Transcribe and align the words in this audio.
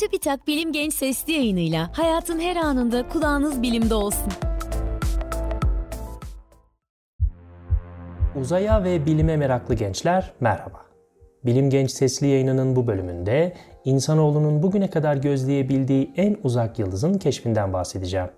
Çubitak 0.00 0.46
Bilim 0.46 0.72
Genç 0.72 0.94
Sesli 0.94 1.32
yayınıyla 1.32 1.90
hayatın 1.92 2.40
her 2.40 2.56
anında 2.56 3.08
kulağınız 3.08 3.62
bilimde 3.62 3.94
olsun. 3.94 4.32
Uzaya 8.40 8.84
ve 8.84 9.06
bilime 9.06 9.36
meraklı 9.36 9.74
gençler 9.74 10.32
merhaba. 10.40 10.80
Bilim 11.44 11.70
Genç 11.70 11.90
Sesli 11.90 12.26
yayınının 12.26 12.76
bu 12.76 12.86
bölümünde 12.86 13.52
insanoğlunun 13.84 14.62
bugüne 14.62 14.90
kadar 14.90 15.16
gözleyebildiği 15.16 16.10
en 16.16 16.36
uzak 16.42 16.78
yıldızın 16.78 17.14
keşfinden 17.14 17.72
bahsedeceğim. 17.72 18.30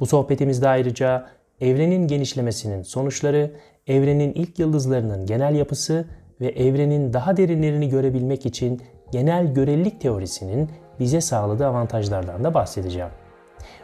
Bu 0.00 0.06
sohbetimizde 0.06 0.68
ayrıca 0.68 1.26
evrenin 1.60 2.06
genişlemesinin 2.06 2.82
sonuçları, 2.82 3.50
evrenin 3.86 4.32
ilk 4.32 4.58
yıldızlarının 4.58 5.26
genel 5.26 5.54
yapısı 5.54 6.08
ve 6.40 6.46
evrenin 6.46 7.12
daha 7.12 7.36
derinlerini 7.36 7.88
görebilmek 7.88 8.46
için 8.46 8.82
genel 9.12 9.54
görelilik 9.54 10.00
teorisinin 10.00 10.70
bize 11.00 11.20
sağladığı 11.20 11.66
avantajlardan 11.66 12.44
da 12.44 12.54
bahsedeceğim. 12.54 13.10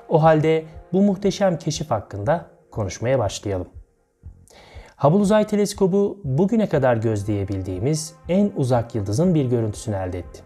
O 0.09 0.23
halde 0.23 0.65
bu 0.93 1.03
muhteşem 1.03 1.59
keşif 1.59 1.91
hakkında 1.91 2.47
konuşmaya 2.71 3.19
başlayalım. 3.19 3.69
Hubble 4.97 5.19
Uzay 5.19 5.47
Teleskobu 5.47 6.21
bugüne 6.25 6.69
kadar 6.69 6.97
gözleyebildiğimiz 6.97 8.15
en 8.29 8.53
uzak 8.57 8.95
yıldızın 8.95 9.35
bir 9.35 9.45
görüntüsünü 9.45 9.97
elde 9.97 10.19
etti. 10.19 10.43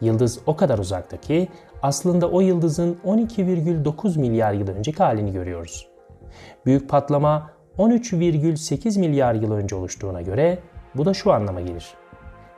Yıldız 0.00 0.38
o 0.46 0.56
kadar 0.56 0.78
uzakta 0.78 1.16
ki 1.16 1.48
aslında 1.82 2.30
o 2.30 2.40
yıldızın 2.40 2.98
12,9 3.06 4.18
milyar 4.18 4.52
yıl 4.52 4.68
önceki 4.68 4.98
halini 4.98 5.32
görüyoruz. 5.32 5.88
Büyük 6.66 6.88
patlama 6.88 7.50
13,8 7.78 8.98
milyar 8.98 9.34
yıl 9.34 9.52
önce 9.52 9.76
oluştuğuna 9.76 10.22
göre 10.22 10.58
bu 10.94 11.04
da 11.04 11.14
şu 11.14 11.32
anlama 11.32 11.60
gelir. 11.60 11.94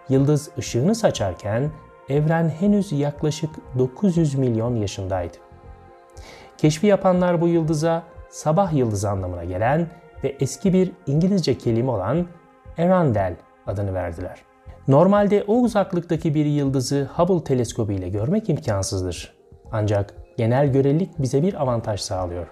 Yıldız 0.09 0.51
ışığını 0.59 0.95
saçarken 0.95 1.71
evren 2.09 2.49
henüz 2.49 2.93
yaklaşık 2.93 3.51
900 3.79 4.35
milyon 4.35 4.77
yaşındaydı. 4.77 5.37
Keşfi 6.59 6.87
yapanlar 6.87 7.41
bu 7.41 7.49
yıldıza 7.49 8.03
sabah 8.29 8.73
yıldızı 8.73 9.11
anlamına 9.11 9.45
gelen 9.45 9.87
ve 10.25 10.37
eski 10.41 10.73
bir 10.73 10.93
İngilizce 11.07 11.59
kelime 11.59 11.91
olan 11.91 12.27
Erandel 12.77 13.37
adını 13.67 13.95
verdiler. 13.95 14.43
Normalde 14.89 15.45
o 15.47 15.55
uzaklıktaki 15.55 16.35
bir 16.35 16.47
yıldızı 16.47 17.09
Hubble 17.17 17.45
teleskobu 17.45 17.93
ile 17.93 18.09
görmek 18.09 18.49
imkansızdır. 18.49 19.35
Ancak 19.73 20.15
genel 20.37 20.73
görelilik 20.73 21.19
bize 21.19 21.43
bir 21.43 21.63
avantaj 21.63 22.01
sağlıyor. 22.01 22.47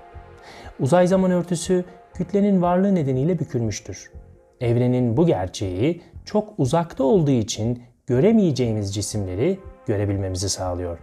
Uzay 0.81 1.07
zaman 1.07 1.31
örtüsü 1.31 1.85
kütlenin 2.15 2.63
varlığı 2.63 2.95
nedeniyle 2.95 3.39
bükülmüştür. 3.39 4.13
Evrenin 4.61 5.17
bu 5.17 5.27
gerçeği 5.27 6.03
çok 6.25 6.55
uzakta 6.59 7.05
olduğu 7.05 7.31
için 7.31 7.83
göremeyeceğimiz 8.13 8.95
cisimleri 8.95 9.61
görebilmemizi 9.87 10.49
sağlıyor. 10.49 10.99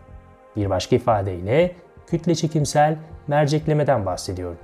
Bir 0.55 0.69
başka 0.69 0.95
ifadeyle 0.95 1.75
kütle 2.07 2.35
çekimsel 2.35 2.97
merceklemeden 3.27 4.05
bahsediyorum. 4.05 4.57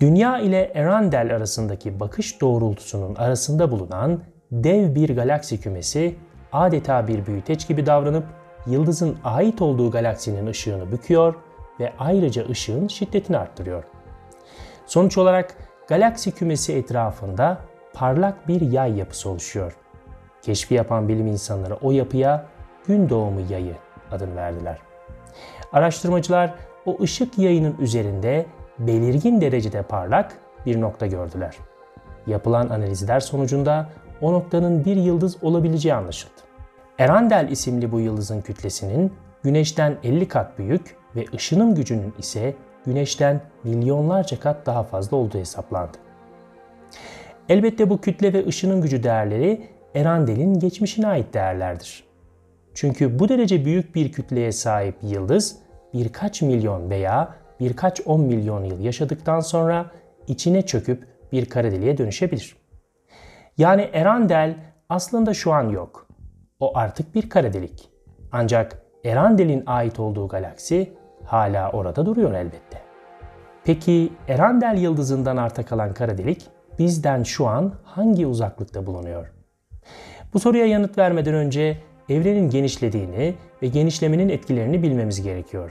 Dünya 0.00 0.38
ile 0.38 0.72
Erandel 0.74 1.36
arasındaki 1.36 2.00
bakış 2.00 2.40
doğrultusunun 2.40 3.14
arasında 3.14 3.70
bulunan 3.70 4.22
dev 4.52 4.94
bir 4.94 5.16
galaksi 5.16 5.60
kümesi 5.60 6.16
adeta 6.52 7.08
bir 7.08 7.26
büyüteç 7.26 7.68
gibi 7.68 7.86
davranıp 7.86 8.24
yıldızın 8.66 9.16
ait 9.24 9.62
olduğu 9.62 9.90
galaksinin 9.90 10.46
ışığını 10.46 10.92
büküyor 10.92 11.34
ve 11.80 11.92
ayrıca 11.98 12.48
ışığın 12.48 12.88
şiddetini 12.88 13.38
arttırıyor. 13.38 13.84
Sonuç 14.86 15.18
olarak 15.18 15.54
galaksi 15.88 16.32
kümesi 16.32 16.72
etrafında 16.72 17.58
parlak 17.94 18.48
bir 18.48 18.60
yay 18.60 18.98
yapısı 18.98 19.30
oluşuyor. 19.30 19.85
Keşfi 20.46 20.74
yapan 20.74 21.08
bilim 21.08 21.26
insanları 21.26 21.74
o 21.74 21.90
yapıya 21.90 22.46
gün 22.86 23.08
doğumu 23.08 23.40
yayı 23.50 23.74
adını 24.12 24.36
verdiler. 24.36 24.78
Araştırmacılar 25.72 26.54
o 26.84 27.02
ışık 27.02 27.38
yayının 27.38 27.76
üzerinde 27.80 28.46
belirgin 28.78 29.40
derecede 29.40 29.82
parlak 29.82 30.38
bir 30.66 30.80
nokta 30.80 31.06
gördüler. 31.06 31.56
Yapılan 32.26 32.68
analizler 32.68 33.20
sonucunda 33.20 33.88
o 34.20 34.32
noktanın 34.32 34.84
bir 34.84 34.96
yıldız 34.96 35.42
olabileceği 35.42 35.94
anlaşıldı. 35.94 36.40
Erandel 36.98 37.48
isimli 37.50 37.92
bu 37.92 38.00
yıldızın 38.00 38.40
kütlesinin 38.40 39.12
Güneş'ten 39.42 39.96
50 40.02 40.28
kat 40.28 40.58
büyük 40.58 40.96
ve 41.16 41.24
ışınım 41.34 41.74
gücünün 41.74 42.14
ise 42.18 42.54
Güneş'ten 42.84 43.40
milyonlarca 43.64 44.40
kat 44.40 44.66
daha 44.66 44.82
fazla 44.82 45.16
olduğu 45.16 45.38
hesaplandı. 45.38 45.98
Elbette 47.48 47.90
bu 47.90 48.00
kütle 48.00 48.32
ve 48.32 48.46
ışınım 48.46 48.82
gücü 48.82 49.02
değerleri 49.02 49.75
Erandel'in 49.96 50.58
geçmişine 50.58 51.06
ait 51.06 51.34
değerlerdir. 51.34 52.04
Çünkü 52.74 53.18
bu 53.18 53.28
derece 53.28 53.64
büyük 53.64 53.94
bir 53.94 54.12
kütleye 54.12 54.52
sahip 54.52 54.96
yıldız 55.02 55.56
birkaç 55.94 56.42
milyon 56.42 56.90
veya 56.90 57.34
birkaç 57.60 58.00
on 58.06 58.20
milyon 58.20 58.64
yıl 58.64 58.80
yaşadıktan 58.80 59.40
sonra 59.40 59.90
içine 60.26 60.62
çöküp 60.62 61.06
bir 61.32 61.46
kara 61.46 61.72
deliğe 61.72 61.98
dönüşebilir. 61.98 62.56
Yani 63.58 63.90
Erandel 63.92 64.56
aslında 64.88 65.34
şu 65.34 65.52
an 65.52 65.68
yok. 65.68 66.06
O 66.60 66.76
artık 66.78 67.14
bir 67.14 67.28
kara 67.28 67.52
delik. 67.52 67.90
Ancak 68.32 68.82
Erandel'in 69.04 69.62
ait 69.66 70.00
olduğu 70.00 70.28
galaksi 70.28 70.92
hala 71.24 71.70
orada 71.70 72.06
duruyor 72.06 72.32
elbette. 72.32 72.78
Peki 73.64 74.12
Erandel 74.28 74.78
yıldızından 74.78 75.36
arta 75.36 75.64
kalan 75.64 75.94
kara 75.94 76.18
delik 76.18 76.46
bizden 76.78 77.22
şu 77.22 77.46
an 77.46 77.72
hangi 77.84 78.26
uzaklıkta 78.26 78.86
bulunuyor? 78.86 79.35
Bu 80.36 80.40
soruya 80.40 80.66
yanıt 80.66 80.98
vermeden 80.98 81.34
önce 81.34 81.76
evrenin 82.08 82.50
genişlediğini 82.50 83.34
ve 83.62 83.66
genişlemenin 83.66 84.28
etkilerini 84.28 84.82
bilmemiz 84.82 85.22
gerekiyor. 85.22 85.70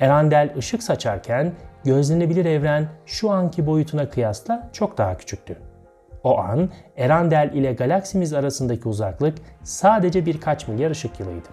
Erandel 0.00 0.54
ışık 0.56 0.82
saçarken 0.82 1.52
gözlenebilir 1.84 2.44
evren 2.44 2.88
şu 3.06 3.30
anki 3.30 3.66
boyutuna 3.66 4.10
kıyasla 4.10 4.70
çok 4.72 4.98
daha 4.98 5.16
küçüktü. 5.16 5.56
O 6.24 6.38
an 6.38 6.70
Erandel 6.96 7.50
ile 7.54 7.72
galaksimiz 7.72 8.32
arasındaki 8.32 8.88
uzaklık 8.88 9.38
sadece 9.62 10.26
birkaç 10.26 10.68
milyar 10.68 10.90
ışık 10.90 11.20
yılıydı. 11.20 11.48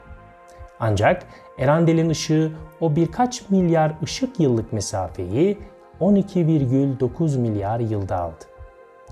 Ancak 0.79 1.23
Erandel'in 1.59 2.09
ışığı 2.09 2.51
o 2.81 2.95
birkaç 2.95 3.49
milyar 3.49 3.91
ışık 4.03 4.39
yıllık 4.39 4.73
mesafeyi 4.73 5.57
12,9 6.01 7.39
milyar 7.39 7.79
yılda 7.79 8.19
aldı. 8.19 8.45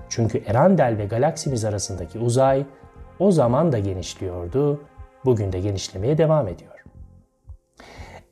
Çünkü 0.08 0.42
Erandel 0.46 0.98
ve 0.98 1.06
galaksimiz 1.06 1.64
arasındaki 1.64 2.18
uzay 2.18 2.64
o 3.18 3.32
zaman 3.32 3.72
da 3.72 3.78
genişliyordu, 3.78 4.80
bugün 5.24 5.52
de 5.52 5.60
genişlemeye 5.60 6.18
devam 6.18 6.48
ediyor. 6.48 6.84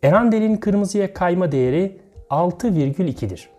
Erandel'in 0.02 0.56
kırmızıya 0.56 1.14
kayma 1.14 1.52
değeri 1.52 2.00
6,2'dir. 2.30 3.50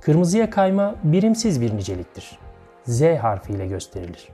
Kırmızıya 0.00 0.50
kayma 0.50 0.94
birimsiz 1.04 1.60
bir 1.60 1.76
niceliktir. 1.76 2.38
Z 2.84 3.02
harfiyle 3.02 3.66
gösterilir. 3.66 4.28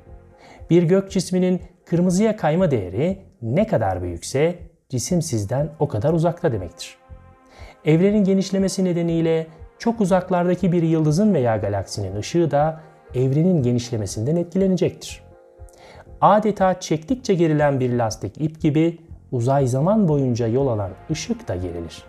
Bir 0.70 0.82
gök 0.82 1.10
cisminin 1.10 1.62
kırmızıya 1.84 2.36
kayma 2.36 2.70
değeri 2.70 3.18
ne 3.42 3.66
kadar 3.66 4.02
büyükse 4.02 4.58
cisim 4.88 5.22
sizden 5.22 5.70
o 5.78 5.88
kadar 5.88 6.12
uzakta 6.12 6.52
demektir. 6.52 6.96
Evrenin 7.84 8.24
genişlemesi 8.24 8.84
nedeniyle 8.84 9.46
çok 9.78 10.00
uzaklardaki 10.00 10.72
bir 10.72 10.82
yıldızın 10.82 11.34
veya 11.34 11.56
galaksinin 11.56 12.16
ışığı 12.16 12.50
da 12.50 12.80
evrenin 13.14 13.62
genişlemesinden 13.62 14.36
etkilenecektir. 14.36 15.23
Adeta 16.24 16.80
çektikçe 16.80 17.34
gerilen 17.34 17.80
bir 17.80 17.98
lastik 17.98 18.40
ip 18.40 18.60
gibi 18.60 18.98
uzay 19.32 19.66
zaman 19.66 20.08
boyunca 20.08 20.46
yol 20.46 20.66
alan 20.68 20.90
ışık 21.10 21.48
da 21.48 21.56
gerilir. 21.56 22.04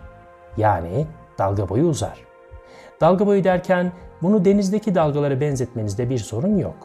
Yani 0.56 1.06
dalga 1.38 1.68
boyu 1.68 1.84
uzar. 1.84 2.18
Dalga 3.00 3.26
boyu 3.26 3.44
derken 3.44 3.92
bunu 4.22 4.44
denizdeki 4.44 4.94
dalgalara 4.94 5.40
benzetmenizde 5.40 6.10
bir 6.10 6.18
sorun 6.18 6.58
yok. 6.58 6.76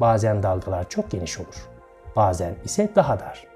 Bazen 0.00 0.42
dalgalar 0.42 0.88
çok 0.88 1.10
geniş 1.10 1.40
olur. 1.40 1.68
Bazen 2.16 2.54
ise 2.64 2.88
daha 2.96 3.20
dar. 3.20 3.46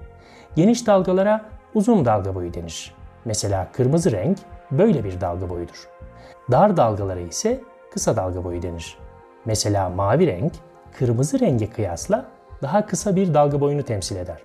Geniş 0.55 0.87
dalgalara 0.87 1.45
uzun 1.73 2.05
dalga 2.05 2.35
boyu 2.35 2.53
denir. 2.53 2.95
Mesela 3.25 3.67
kırmızı 3.73 4.11
renk 4.11 4.37
böyle 4.71 5.03
bir 5.03 5.21
dalga 5.21 5.49
boyudur. 5.49 5.89
Dar 6.51 6.77
dalgalara 6.77 7.19
ise 7.19 7.61
kısa 7.91 8.15
dalga 8.15 8.43
boyu 8.43 8.61
denir. 8.61 8.97
Mesela 9.45 9.89
mavi 9.89 10.27
renk 10.27 10.53
kırmızı 10.97 11.39
renge 11.39 11.69
kıyasla 11.69 12.34
daha 12.61 12.85
kısa 12.85 13.15
bir 13.15 13.33
dalga 13.33 13.61
boyunu 13.61 13.83
temsil 13.83 14.15
eder. 14.15 14.41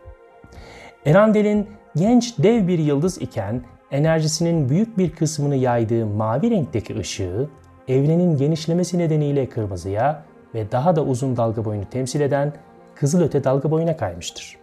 Erandel'in 1.07 1.69
genç 1.97 2.39
dev 2.39 2.69
bir 2.69 2.79
yıldız 2.79 3.23
iken 3.23 3.63
enerjisinin 3.91 4.69
büyük 4.69 4.99
bir 4.99 5.13
kısmını 5.13 5.57
yaydığı 5.57 6.07
mavi 6.07 6.51
renkteki 6.51 6.99
ışığı 6.99 7.49
evrenin 7.89 8.37
genişlemesi 8.37 8.99
nedeniyle 8.99 9.49
kırmızıya 9.49 10.23
ve 10.55 10.73
daha 10.73 10.97
da 10.97 11.05
uzun 11.05 11.37
dalga 11.37 11.65
boyunu 11.65 11.85
temsil 11.85 12.21
eden 12.21 12.53
kızılöte 12.95 13.45
dalga 13.45 13.71
boyuna 13.71 13.97
kaymıştır. 13.97 14.57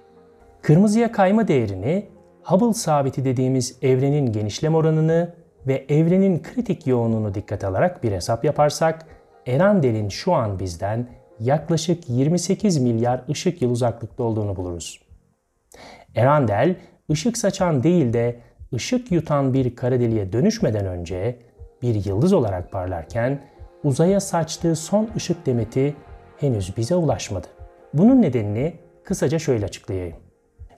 Kırmızıya 0.61 1.11
kayma 1.11 1.47
değerini 1.47 2.07
Hubble 2.43 2.73
sabiti 2.73 3.25
dediğimiz 3.25 3.77
evrenin 3.81 4.31
genişlem 4.31 4.75
oranını 4.75 5.33
ve 5.67 5.85
evrenin 5.89 6.41
kritik 6.43 6.87
yoğunluğunu 6.87 7.33
dikkate 7.33 7.67
alarak 7.67 8.03
bir 8.03 8.11
hesap 8.11 8.45
yaparsak 8.45 9.05
Erandel'in 9.47 10.09
şu 10.09 10.33
an 10.33 10.59
bizden 10.59 11.07
yaklaşık 11.39 12.09
28 12.09 12.77
milyar 12.77 13.21
ışık 13.29 13.61
yıl 13.61 13.71
uzaklıkta 13.71 14.23
olduğunu 14.23 14.55
buluruz. 14.55 15.01
Erandel 16.15 16.75
ışık 17.11 17.37
saçan 17.37 17.83
değil 17.83 18.13
de 18.13 18.39
ışık 18.73 19.11
yutan 19.11 19.53
bir 19.53 19.75
kara 19.75 19.99
deliğe 19.99 20.33
dönüşmeden 20.33 20.85
önce 20.85 21.39
bir 21.81 22.05
yıldız 22.05 22.33
olarak 22.33 22.71
parlarken 22.71 23.41
uzaya 23.83 24.19
saçtığı 24.19 24.75
son 24.75 25.09
ışık 25.15 25.45
demeti 25.45 25.95
henüz 26.39 26.77
bize 26.77 26.95
ulaşmadı. 26.95 27.47
Bunun 27.93 28.21
nedenini 28.21 28.73
kısaca 29.03 29.39
şöyle 29.39 29.65
açıklayayım. 29.65 30.15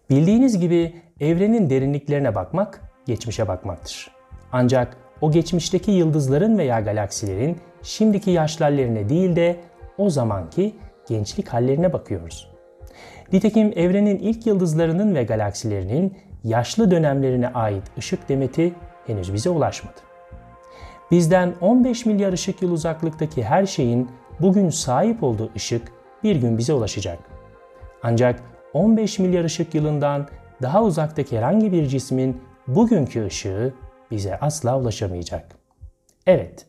Bildiğiniz 0.10 0.60
gibi 0.60 0.94
evrenin 1.20 1.70
derinliklerine 1.70 2.36
bakmak 2.36 2.82
geçmişe 3.06 3.48
bakmaktır. 3.48 4.12
Ancak 4.52 4.98
o 5.22 5.32
geçmişteki 5.32 5.92
yıldızların 5.92 6.58
veya 6.58 6.80
galaksilerin 6.80 7.58
şimdiki 7.84 8.32
yaş 8.32 8.62
hallerine 8.62 9.10
değil 9.10 9.36
de 9.36 9.56
o 10.00 10.10
zamanki 10.10 10.76
gençlik 11.08 11.48
hallerine 11.48 11.94
bakıyoruz. 11.94 12.52
Nitekim 13.34 13.74
evrenin 13.76 14.18
ilk 14.18 14.46
yıldızlarının 14.48 15.16
ve 15.16 15.24
galaksilerinin 15.24 16.18
yaşlı 16.44 16.92
dönemlerine 16.92 17.48
ait 17.48 17.84
ışık 17.98 18.30
demeti 18.30 18.74
henüz 19.08 19.34
bize 19.34 19.50
ulaşmadı. 19.50 20.00
Bizden 21.12 21.54
15 21.62 22.06
milyar 22.06 22.34
ışık 22.34 22.62
yıl 22.62 22.72
uzaklıktaki 22.72 23.44
her 23.44 23.66
şeyin 23.66 24.10
bugün 24.40 24.70
sahip 24.70 25.24
olduğu 25.24 25.52
ışık 25.56 25.92
bir 26.24 26.36
gün 26.36 26.58
bize 26.58 26.74
ulaşacak. 26.74 27.20
Ancak 28.04 28.44
15 28.74 29.20
milyar 29.20 29.44
ışık 29.44 29.76
yılından 29.76 30.28
daha 30.62 30.84
uzaktaki 30.84 31.38
herhangi 31.38 31.72
bir 31.72 31.86
cismin 31.86 32.42
bugünkü 32.68 33.26
ışığı 33.26 33.74
bize 34.12 34.40
asla 34.40 34.80
ulaşamayacak. 34.80 35.56
Evet, 36.28 36.68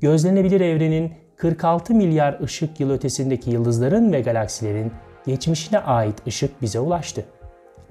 gözlenebilir 0.00 0.60
evrenin 0.60 1.12
46 1.40 1.94
milyar 1.94 2.40
ışık 2.40 2.80
yıl 2.80 2.90
ötesindeki 2.90 3.50
yıldızların 3.50 4.12
ve 4.12 4.20
galaksilerin 4.20 4.92
geçmişine 5.26 5.78
ait 5.78 6.26
ışık 6.26 6.62
bize 6.62 6.80
ulaştı. 6.80 7.24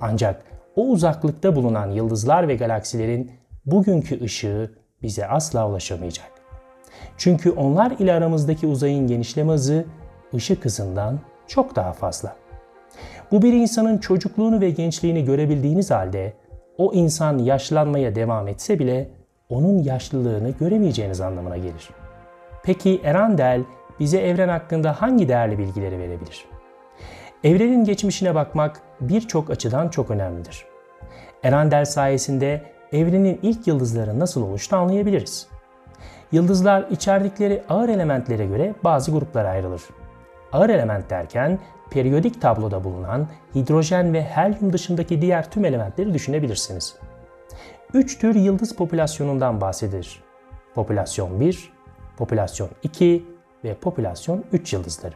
Ancak 0.01 0.43
o 0.75 0.81
uzaklıkta 0.81 1.55
bulunan 1.55 1.91
yıldızlar 1.91 2.47
ve 2.47 2.55
galaksilerin 2.55 3.31
bugünkü 3.65 4.23
ışığı 4.23 4.71
bize 5.01 5.27
asla 5.27 5.69
ulaşamayacak. 5.69 6.31
Çünkü 7.17 7.51
onlar 7.51 7.91
ile 7.91 8.13
aramızdaki 8.13 8.67
uzayın 8.67 9.07
genişleme 9.07 9.53
hızı 9.53 9.85
ışık 10.33 10.65
hızından 10.65 11.19
çok 11.47 11.75
daha 11.75 11.93
fazla. 11.93 12.35
Bu 13.31 13.41
bir 13.41 13.53
insanın 13.53 13.97
çocukluğunu 13.97 14.61
ve 14.61 14.69
gençliğini 14.69 15.25
görebildiğiniz 15.25 15.91
halde 15.91 16.33
o 16.77 16.93
insan 16.93 17.37
yaşlanmaya 17.37 18.15
devam 18.15 18.47
etse 18.47 18.79
bile 18.79 19.09
onun 19.49 19.83
yaşlılığını 19.83 20.49
göremeyeceğiniz 20.49 21.21
anlamına 21.21 21.57
gelir. 21.57 21.89
Peki 22.63 23.01
Erandel 23.03 23.63
bize 23.99 24.21
evren 24.21 24.49
hakkında 24.49 25.01
hangi 25.01 25.27
değerli 25.27 25.57
bilgileri 25.57 25.99
verebilir? 25.99 26.45
Evrenin 27.43 27.83
geçmişine 27.83 28.35
bakmak 28.35 28.81
birçok 29.01 29.49
açıdan 29.49 29.89
çok 29.89 30.11
önemlidir. 30.11 30.65
Erandel 31.43 31.85
sayesinde 31.85 32.61
evrenin 32.91 33.39
ilk 33.41 33.67
yıldızları 33.67 34.19
nasıl 34.19 34.41
oluştu 34.41 34.75
anlayabiliriz. 34.75 35.47
Yıldızlar 36.31 36.85
içerdikleri 36.89 37.63
ağır 37.69 37.89
elementlere 37.89 38.45
göre 38.45 38.75
bazı 38.83 39.11
gruplara 39.11 39.49
ayrılır. 39.49 39.81
Ağır 40.51 40.69
element 40.69 41.09
derken 41.09 41.59
periyodik 41.91 42.41
tabloda 42.41 42.83
bulunan 42.83 43.27
hidrojen 43.55 44.13
ve 44.13 44.23
helyum 44.23 44.73
dışındaki 44.73 45.21
diğer 45.21 45.51
tüm 45.51 45.65
elementleri 45.65 46.13
düşünebilirsiniz. 46.13 46.95
Üç 47.93 48.17
tür 48.17 48.35
yıldız 48.35 48.75
popülasyonundan 48.75 49.61
bahsedilir. 49.61 50.23
Popülasyon 50.75 51.39
1, 51.39 51.73
popülasyon 52.19 52.69
2 52.83 53.25
ve 53.63 53.73
popülasyon 53.73 54.43
3 54.51 54.73
yıldızları. 54.73 55.13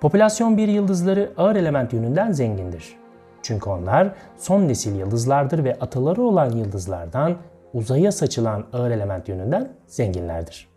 Popülasyon 0.00 0.56
1 0.56 0.68
yıldızları 0.68 1.32
ağır 1.36 1.56
element 1.56 1.92
yönünden 1.92 2.32
zengindir. 2.32 2.96
Çünkü 3.42 3.70
onlar 3.70 4.14
son 4.38 4.68
nesil 4.68 4.96
yıldızlardır 4.96 5.64
ve 5.64 5.74
ataları 5.80 6.22
olan 6.22 6.50
yıldızlardan 6.50 7.36
uzaya 7.74 8.12
saçılan 8.12 8.64
ağır 8.72 8.90
element 8.90 9.28
yönünden 9.28 9.72
zenginlerdir. 9.86 10.68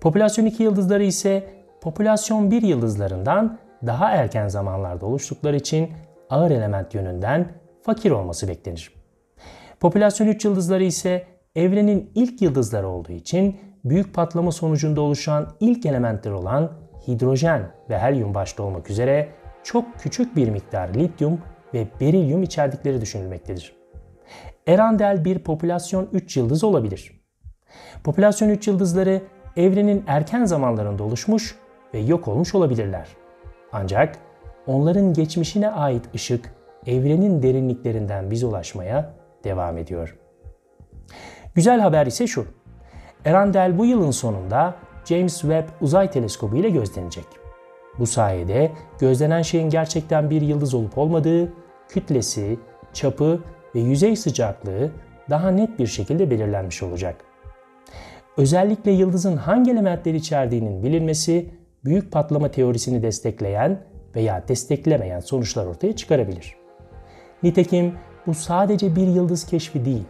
Popülasyon 0.00 0.46
2 0.46 0.62
yıldızları 0.62 1.04
ise 1.04 1.44
popülasyon 1.80 2.50
1 2.50 2.62
yıldızlarından 2.62 3.58
daha 3.86 4.10
erken 4.10 4.48
zamanlarda 4.48 5.06
oluştukları 5.06 5.56
için 5.56 5.90
ağır 6.30 6.50
element 6.50 6.94
yönünden 6.94 7.52
fakir 7.82 8.10
olması 8.10 8.48
beklenir. 8.48 8.94
Popülasyon 9.80 10.26
3 10.26 10.44
yıldızları 10.44 10.84
ise 10.84 11.26
evrenin 11.56 12.10
ilk 12.14 12.42
yıldızları 12.42 12.88
olduğu 12.88 13.12
için 13.12 13.56
büyük 13.84 14.14
patlama 14.14 14.52
sonucunda 14.52 15.00
oluşan 15.00 15.48
ilk 15.60 15.86
elementler 15.86 16.30
olan 16.30 16.72
hidrojen 17.08 17.70
ve 17.90 17.98
helyum 17.98 18.34
başta 18.34 18.62
olmak 18.62 18.90
üzere 18.90 19.28
çok 19.62 19.98
küçük 19.98 20.36
bir 20.36 20.48
miktar 20.48 20.94
lityum 20.94 21.40
ve 21.74 21.86
berilyum 22.00 22.42
içerdikleri 22.42 23.00
düşünülmektedir. 23.00 23.76
Erandel 24.66 25.24
bir 25.24 25.38
popülasyon 25.38 26.08
3 26.12 26.36
yıldız 26.36 26.64
olabilir. 26.64 27.20
Popülasyon 28.04 28.48
3 28.48 28.68
yıldızları 28.68 29.22
evrenin 29.56 30.04
erken 30.06 30.44
zamanlarında 30.44 31.02
oluşmuş 31.02 31.56
ve 31.94 31.98
yok 31.98 32.28
olmuş 32.28 32.54
olabilirler. 32.54 33.08
Ancak 33.72 34.18
onların 34.66 35.12
geçmişine 35.12 35.68
ait 35.68 36.04
ışık 36.14 36.54
evrenin 36.86 37.42
derinliklerinden 37.42 38.30
bize 38.30 38.46
ulaşmaya 38.46 39.14
devam 39.44 39.78
ediyor. 39.78 40.18
Güzel 41.54 41.80
haber 41.80 42.06
ise 42.06 42.26
şu. 42.26 42.61
Erandel 43.24 43.78
bu 43.78 43.86
yılın 43.86 44.10
sonunda 44.10 44.74
James 45.04 45.40
Webb 45.40 45.68
Uzay 45.80 46.10
Teleskobu 46.10 46.56
ile 46.56 46.70
gözlenecek. 46.70 47.24
Bu 47.98 48.06
sayede 48.06 48.72
gözlenen 48.98 49.42
şeyin 49.42 49.70
gerçekten 49.70 50.30
bir 50.30 50.42
yıldız 50.42 50.74
olup 50.74 50.98
olmadığı, 50.98 51.52
kütlesi, 51.88 52.58
çapı 52.92 53.40
ve 53.74 53.80
yüzey 53.80 54.16
sıcaklığı 54.16 54.90
daha 55.30 55.50
net 55.50 55.78
bir 55.78 55.86
şekilde 55.86 56.30
belirlenmiş 56.30 56.82
olacak. 56.82 57.16
Özellikle 58.36 58.90
yıldızın 58.90 59.36
hangi 59.36 59.70
elementleri 59.70 60.16
içerdiğinin 60.16 60.82
bilinmesi 60.82 61.50
büyük 61.84 62.12
patlama 62.12 62.50
teorisini 62.50 63.02
destekleyen 63.02 63.84
veya 64.16 64.44
desteklemeyen 64.48 65.20
sonuçlar 65.20 65.66
ortaya 65.66 65.96
çıkarabilir. 65.96 66.56
Nitekim 67.42 67.94
bu 68.26 68.34
sadece 68.34 68.96
bir 68.96 69.06
yıldız 69.06 69.46
keşfi 69.46 69.84
değil, 69.84 70.04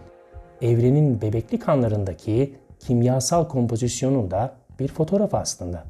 evrenin 0.62 1.22
bebeklik 1.22 1.68
anlarındaki 1.68 2.61
kimyasal 2.86 3.48
kompozisyonun 3.48 4.30
da 4.30 4.54
bir 4.78 4.88
fotoğraf 4.88 5.34
aslında. 5.34 5.84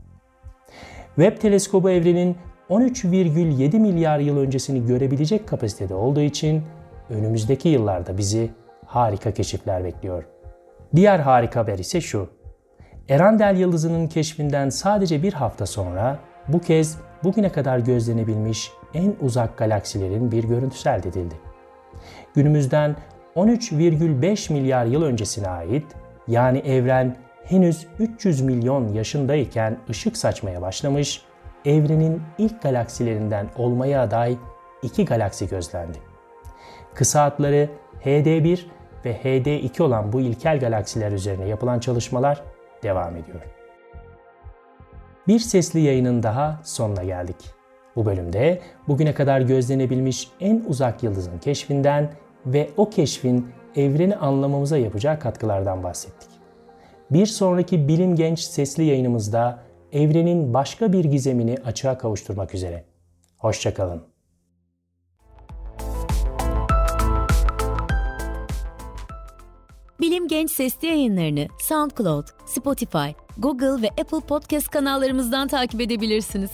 Webb 1.17 1.41
teleskobu 1.41 1.91
evrenin 1.91 2.37
13,7 2.71 3.79
milyar 3.79 4.19
yıl 4.19 4.39
öncesini 4.39 4.87
görebilecek 4.87 5.49
kapasitede 5.49 5.95
olduğu 5.95 6.21
için 6.21 6.63
önümüzdeki 7.11 7.69
yıllarda 7.69 8.19
bizi 8.19 8.51
harika 8.87 9.35
keşifler 9.35 9.85
bekliyor. 9.85 10.25
Diğer 10.97 11.19
harika 11.19 11.61
haber 11.61 11.79
ise 11.79 12.01
şu. 12.01 12.29
Erandel 13.09 13.57
yıldızının 13.57 14.09
keşfinden 14.09 14.69
sadece 14.69 15.23
bir 15.23 15.33
hafta 15.33 15.67
sonra 15.67 16.19
bu 16.49 16.61
kez 16.61 16.99
bugüne 17.25 17.53
kadar 17.53 17.79
gözlenebilmiş 17.79 18.73
en 18.95 19.15
uzak 19.21 19.59
galaksilerin 19.59 20.33
bir 20.33 20.45
görüntüsü 20.45 20.89
elde 20.89 21.09
edildi. 21.09 21.35
Günümüzden 22.35 22.97
13,5 23.37 24.53
milyar 24.53 24.85
yıl 24.85 25.03
öncesine 25.03 25.49
ait 25.49 25.87
yani 26.29 26.59
evren 26.59 27.17
henüz 27.45 27.87
300 27.99 28.41
milyon 28.41 28.89
yaşındayken 28.89 29.79
ışık 29.91 30.17
saçmaya 30.17 30.63
başlamış, 30.63 31.23
evrenin 31.65 32.23
ilk 32.39 32.63
galaksilerinden 32.63 33.49
olmaya 33.57 34.03
aday 34.03 34.37
iki 34.83 35.05
galaksi 35.05 35.49
gözlendi. 35.49 35.99
Kısa 36.95 37.23
adları 37.23 37.69
HD1 38.05 38.59
ve 39.05 39.17
HD2 39.17 39.83
olan 39.83 40.13
bu 40.13 40.21
ilkel 40.21 40.61
galaksiler 40.61 41.13
üzerine 41.13 41.49
yapılan 41.49 41.79
çalışmalar 41.79 42.43
devam 42.83 43.17
ediyor. 43.17 43.41
Bir 45.29 45.39
sesli 45.39 45.81
yayının 45.81 46.23
daha 46.23 46.61
sonuna 46.65 47.05
geldik. 47.05 47.37
Bu 47.97 48.07
bölümde 48.07 48.61
bugüne 48.89 49.15
kadar 49.15 49.41
gözlenebilmiş 49.41 50.31
en 50.41 50.65
uzak 50.69 51.03
yıldızın 51.03 51.39
keşfinden 51.39 52.11
ve 52.47 52.71
o 52.77 52.91
keşfin 52.91 53.49
evreni 53.77 54.17
anlamamıza 54.17 54.79
yapacağı 54.79 55.19
katkılardan 55.19 55.83
bahsettik. 55.83 56.29
Bir 57.11 57.27
sonraki 57.27 57.89
Bilim 57.89 58.17
Genç 58.17 58.41
sesli 58.41 58.85
yayınımızda 58.85 59.59
evrenin 59.93 60.55
başka 60.55 60.93
bir 60.93 61.05
gizemini 61.05 61.57
açığa 61.65 61.99
kavuşturmak 61.99 62.55
üzere. 62.55 62.85
Hoşçakalın. 63.39 64.03
Bilim 70.01 70.29
Genç 70.29 70.51
sesli 70.51 70.89
yayınlarını 70.89 71.47
SoundCloud, 71.61 72.27
Spotify, 72.47 73.09
Google 73.39 73.83
ve 73.83 73.89
Apple 73.89 74.21
Podcast 74.21 74.69
kanallarımızdan 74.69 75.49
takip 75.49 75.81
edebilirsiniz. 75.81 76.51